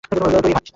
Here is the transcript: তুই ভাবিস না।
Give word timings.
তুই 0.03 0.19
ভাবিস 0.19 0.43
না। 0.45 0.61